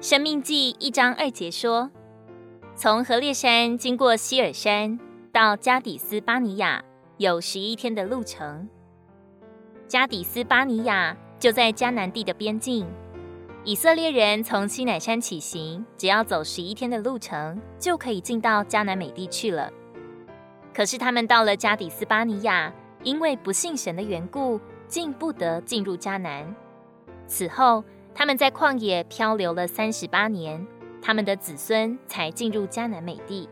[0.00, 1.90] 生命记一章二节说
[2.76, 4.96] ：“从何烈山经过希尔山，
[5.32, 6.84] 到加底斯巴尼亚，
[7.16, 8.68] 有十一天的路程。
[9.88, 12.86] 加底斯巴尼亚就在迦南地的边境。
[13.64, 19.68] 以色列人从西乃山起行，只要走十一天的路程，就可以进到迦南美地去了。
[20.72, 26.54] 可是他们到了加底斯巴尼亚，因为不信神的缘故，竟不得进入迦南。
[27.26, 27.82] 此后，
[28.18, 30.66] 他们在旷野漂流了三十八年，
[31.00, 33.48] 他们的子孙才进入迦南美地。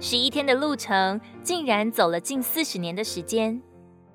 [0.00, 3.60] 十一天的路程，竟然走了近四十年的时间。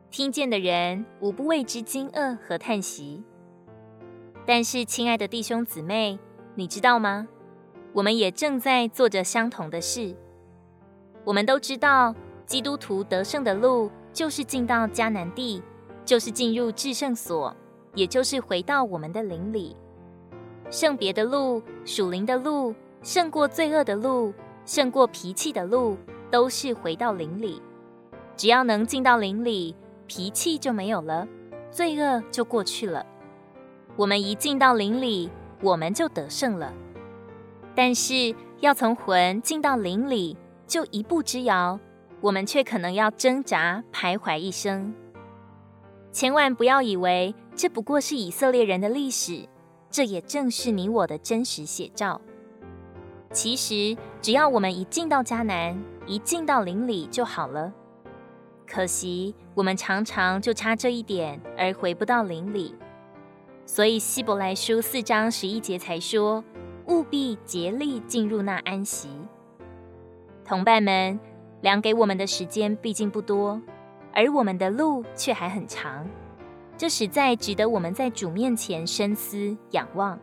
[0.10, 3.24] 听见的人无不为之惊愕和叹息。
[4.48, 6.18] 但是，亲爱的弟兄姊妹，
[6.56, 7.28] 你知道吗？
[7.94, 10.16] 我们也正在做着相同的事。
[11.24, 12.16] 我们都知道，
[12.48, 15.62] 基督徒得胜的路就是进到迦南地，
[16.04, 17.56] 就是进入至圣所，
[17.94, 19.76] 也就是回到我们的灵里。
[20.70, 24.34] 圣别的路、属灵的路、胜过罪恶的路、
[24.66, 25.98] 胜过脾气的路，
[26.32, 27.62] 都是回到灵里。
[28.36, 29.76] 只要能进到灵里。
[30.06, 31.26] 脾气就没有了，
[31.72, 33.04] 罪恶就过去了。
[33.96, 36.74] 我们一进到灵里，我们就得胜了。
[37.74, 41.80] 但是要从魂进到灵里，就一步之遥，
[42.20, 44.94] 我们却可能要挣扎徘徊一生。
[46.12, 49.48] 千万不要以为这不过是以色列人的历史，
[49.90, 52.20] 这也正是你我的真实写照。
[53.32, 57.74] 其实，只要我们一进到迦南，一进到林里就好了。
[58.68, 62.76] 可惜，我们常常就差这一点而回不到林里，
[63.66, 66.44] 所以希伯来书四章十一节才说：
[66.88, 69.10] 务必竭力进入那安息。
[70.44, 71.20] 同伴们，
[71.62, 73.62] 量给我们的时间毕竟不多，
[74.14, 76.08] 而我们的路却还很长，
[76.78, 80.20] 这实在值得我们在主面前深思仰望。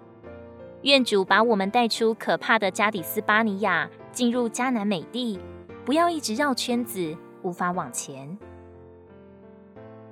[0.82, 5.38] 愿主把我们带出可怕的加底斯巴尼亚，进入迦南美地，
[5.84, 7.16] 不要一直绕圈子。
[7.42, 8.36] 无法往前。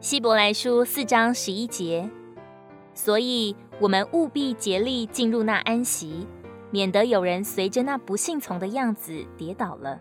[0.00, 2.09] 希伯来书四章十一节，
[2.94, 6.26] 所以我们务必竭力进入那安息，
[6.70, 10.00] 免得有人随着那不信从的样子跌倒了。